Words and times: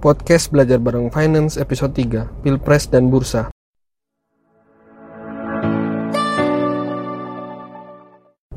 Podcast 0.00 0.48
Belajar 0.48 0.80
Bareng 0.80 1.12
Finance 1.12 1.60
episode 1.60 1.92
3, 1.92 2.40
Pilpres 2.40 2.88
dan 2.88 3.12
Bursa. 3.12 3.52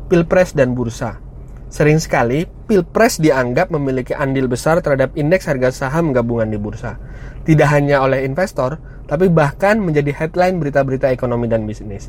Pilpres 0.08 0.56
dan 0.56 0.72
Bursa 0.72 1.20
Sering 1.68 2.00
sekali, 2.00 2.48
Pilpres 2.48 3.20
dianggap 3.20 3.76
memiliki 3.76 4.16
andil 4.16 4.48
besar 4.48 4.80
terhadap 4.80 5.20
indeks 5.20 5.44
harga 5.52 5.76
saham 5.76 6.16
gabungan 6.16 6.48
di 6.48 6.56
bursa. 6.56 6.96
Tidak 7.44 7.68
hanya 7.68 8.00
oleh 8.08 8.24
investor, 8.24 8.80
tapi 9.04 9.28
bahkan 9.28 9.84
menjadi 9.84 10.16
headline 10.16 10.64
berita-berita 10.64 11.12
ekonomi 11.12 11.52
dan 11.52 11.68
bisnis. 11.68 12.08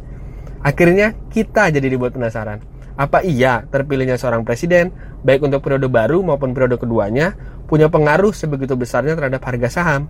Akhirnya, 0.63 1.11
kita 1.35 1.75
jadi 1.75 1.91
dibuat 1.91 2.15
penasaran. 2.15 2.63
Apa 2.95 3.27
iya 3.27 3.67
terpilihnya 3.71 4.15
seorang 4.15 4.47
presiden, 4.47 4.95
baik 5.27 5.43
untuk 5.43 5.67
periode 5.67 5.91
baru 5.91 6.23
maupun 6.23 6.55
periode 6.55 6.79
keduanya, 6.79 7.35
punya 7.67 7.91
pengaruh 7.91 8.31
sebegitu 8.31 8.79
besarnya 8.79 9.19
terhadap 9.19 9.43
harga 9.43 9.69
saham? 9.69 10.07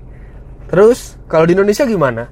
Terus 0.70 1.20
kalau 1.28 1.50
di 1.50 1.58
Indonesia 1.58 1.84
gimana? 1.84 2.32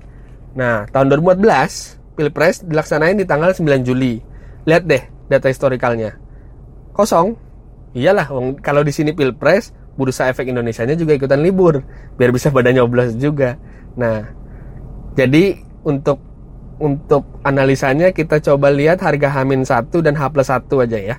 Nah 0.56 0.88
tahun 0.88 1.12
2014 1.20 2.18
Pilpres 2.18 2.66
dilaksanain 2.66 3.18
di 3.18 3.26
tanggal 3.28 3.54
9 3.54 3.88
Juli. 3.88 4.20
Lihat 4.68 4.84
deh 4.84 5.04
data 5.28 5.48
historikalnya 5.52 6.16
kosong. 6.98 7.38
Iyalah 7.94 8.26
kalau 8.66 8.82
di 8.82 8.90
sini 8.90 9.14
Pilpres 9.14 9.70
bursa 9.98 10.30
efek 10.30 10.50
Indonesia 10.50 10.86
nya 10.86 10.94
juga 10.94 11.18
ikutan 11.18 11.42
libur 11.42 11.82
biar 12.18 12.30
bisa 12.34 12.50
badannya 12.50 12.82
nyoblos 12.82 13.14
juga. 13.18 13.58
Nah 13.98 14.26
jadi 15.14 15.62
untuk 15.86 16.18
untuk 16.78 17.26
analisanya 17.42 18.14
kita 18.14 18.38
coba 18.42 18.70
lihat 18.70 19.02
harga 19.02 19.34
Hamin 19.34 19.66
1 19.66 19.90
dan 20.02 20.14
H 20.14 20.30
plus 20.30 20.50
1 20.50 20.86
aja 20.86 20.98
ya. 20.98 21.16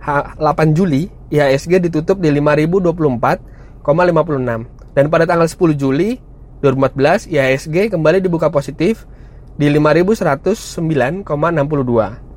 H 0.00 0.08
8 0.40 0.76
Juli 0.76 1.08
IHSG 1.32 1.80
ditutup 1.88 2.20
di 2.20 2.28
5024,56 2.32 4.96
dan 4.96 5.04
pada 5.08 5.24
tanggal 5.24 5.48
10 5.48 5.80
Juli 5.80 6.20
2014 6.60 7.32
IHSG 7.32 7.96
kembali 7.96 8.20
dibuka 8.20 8.52
positif 8.52 9.08
di 9.56 9.72
5109,62 9.72 12.29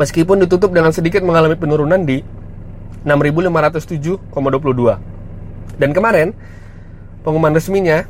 meskipun 0.00 0.36
ditutup 0.40 0.72
dengan 0.72 0.88
sedikit 0.88 1.20
mengalami 1.20 1.52
penurunan 1.52 2.00
di 2.00 2.24
6507,22 3.04 5.80
dan 5.80 5.96
kemarin 5.96 6.36
pengumuman 7.26 7.56
resminya 7.56 8.04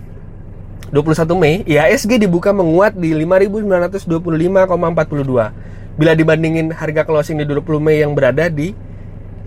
21 0.93 1.25
Mei, 1.41 1.65
IHSG 1.65 2.21
dibuka 2.21 2.53
menguat 2.53 2.93
di 2.93 3.17
5.925,42. 3.17 5.97
Bila 5.97 6.13
dibandingin 6.13 6.69
harga 6.73 7.05
closing 7.09 7.41
di 7.41 7.49
20 7.49 7.81
Mei 7.81 8.05
yang 8.05 8.13
berada 8.13 8.53
di 8.53 8.77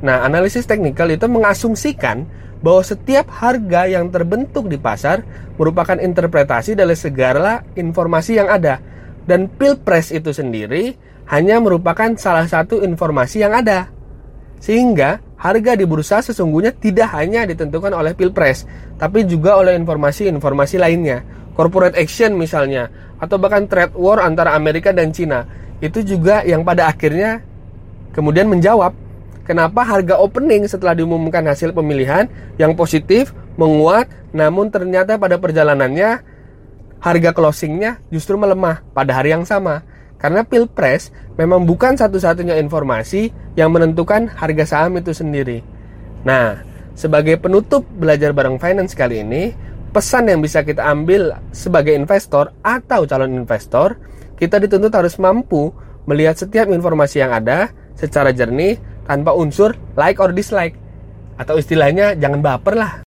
Nah, 0.00 0.24
analisis 0.24 0.64
teknikal 0.64 1.12
itu 1.12 1.28
mengasumsikan 1.28 2.24
bahwa 2.64 2.82
setiap 2.82 3.28
harga 3.30 3.86
yang 3.86 4.10
terbentuk 4.10 4.66
di 4.66 4.80
pasar 4.80 5.22
merupakan 5.60 5.98
interpretasi 5.98 6.74
dari 6.74 6.96
segala 6.96 7.62
informasi 7.76 8.40
yang 8.40 8.48
ada. 8.48 8.80
Dan 9.28 9.52
pilpres 9.52 10.08
itu 10.08 10.32
sendiri 10.32 10.96
hanya 11.28 11.60
merupakan 11.60 12.08
salah 12.16 12.48
satu 12.48 12.80
informasi 12.80 13.44
yang 13.44 13.52
ada. 13.52 13.92
Sehingga 14.58 15.20
harga 15.38 15.72
di 15.78 15.86
bursa 15.86 16.20
sesungguhnya 16.20 16.74
tidak 16.74 17.14
hanya 17.14 17.46
ditentukan 17.46 17.94
oleh 17.94 18.12
pilpres, 18.12 18.66
tapi 18.98 19.24
juga 19.24 19.54
oleh 19.56 19.78
informasi-informasi 19.78 20.76
lainnya. 20.82 21.22
Corporate 21.54 21.98
action 21.98 22.38
misalnya, 22.38 22.86
atau 23.18 23.36
bahkan 23.38 23.66
trade 23.66 23.94
war 23.98 24.22
antara 24.22 24.54
Amerika 24.54 24.94
dan 24.94 25.10
Cina 25.10 25.46
itu 25.78 26.02
juga 26.02 26.42
yang 26.42 26.62
pada 26.66 26.90
akhirnya 26.90 27.42
kemudian 28.14 28.50
menjawab 28.50 28.94
kenapa 29.46 29.86
harga 29.86 30.18
opening 30.18 30.66
setelah 30.66 30.94
diumumkan 30.94 31.42
hasil 31.46 31.70
pemilihan 31.74 32.26
yang 32.58 32.74
positif 32.74 33.34
menguat 33.58 34.10
namun 34.34 34.70
ternyata 34.70 35.18
pada 35.18 35.38
perjalanannya 35.38 36.22
harga 36.98 37.30
closingnya 37.30 38.02
justru 38.10 38.34
melemah 38.34 38.82
pada 38.90 39.14
hari 39.18 39.34
yang 39.34 39.46
sama 39.46 39.86
karena 40.18 40.42
pilpres 40.42 41.14
memang 41.38 41.64
bukan 41.64 41.94
satu-satunya 41.94 42.58
informasi 42.60 43.30
yang 43.54 43.70
menentukan 43.70 44.26
harga 44.28 44.64
saham 44.66 44.98
itu 44.98 45.14
sendiri. 45.14 45.62
Nah, 46.26 46.58
sebagai 46.98 47.38
penutup 47.38 47.86
belajar 47.86 48.34
bareng 48.34 48.58
finance 48.58 48.98
kali 48.98 49.22
ini, 49.22 49.54
pesan 49.94 50.28
yang 50.28 50.42
bisa 50.42 50.66
kita 50.66 50.82
ambil 50.84 51.38
sebagai 51.54 51.94
investor 51.94 52.52
atau 52.60 53.06
calon 53.06 53.38
investor 53.38 53.96
kita 54.38 54.62
dituntut 54.62 54.94
harus 54.94 55.18
mampu 55.18 55.74
melihat 56.06 56.38
setiap 56.38 56.70
informasi 56.70 57.22
yang 57.22 57.34
ada 57.34 57.70
secara 57.98 58.30
jernih 58.30 58.78
tanpa 59.06 59.34
unsur 59.34 59.74
like 59.98 60.18
or 60.22 60.30
dislike. 60.30 60.78
Atau 61.38 61.58
istilahnya 61.58 62.18
jangan 62.18 62.42
baper 62.42 62.74
lah. 62.74 63.07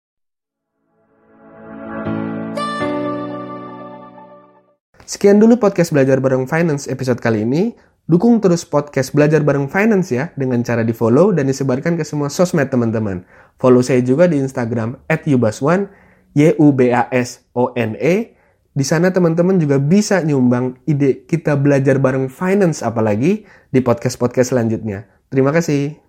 Sekian 5.08 5.40
dulu 5.40 5.56
podcast 5.56 5.96
Belajar 5.96 6.20
Bareng 6.20 6.52
Finance 6.52 6.84
episode 6.92 7.24
kali 7.24 7.48
ini. 7.48 7.72
Dukung 8.12 8.44
terus 8.44 8.68
podcast 8.68 9.16
Belajar 9.16 9.40
Bareng 9.40 9.72
Finance 9.72 10.12
ya 10.12 10.36
dengan 10.36 10.60
cara 10.68 10.84
di 10.84 10.92
follow 10.92 11.32
dan 11.32 11.48
disebarkan 11.48 11.96
ke 11.96 12.04
semua 12.04 12.28
sosmed 12.28 12.68
teman-teman. 12.68 13.24
Follow 13.56 13.80
saya 13.80 14.04
juga 14.04 14.28
di 14.28 14.36
Instagram 14.36 15.00
yubaswan, 15.08 15.88
Y-U-B-A-S-O-N-E, 16.36 18.16
di 18.76 18.84
sana 18.84 19.08
teman-teman 19.16 19.56
juga 19.56 19.80
bisa 19.80 20.20
nyumbang 20.28 20.76
ide 20.84 21.24
kita 21.24 21.56
belajar 21.56 22.04
bareng 22.04 22.28
finance 22.28 22.84
apalagi 22.84 23.48
di 23.72 23.80
podcast-podcast 23.80 24.52
selanjutnya. 24.52 25.08
Terima 25.32 25.56
kasih. 25.56 26.07